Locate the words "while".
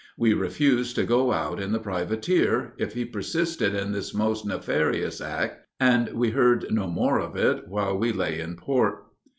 7.67-7.95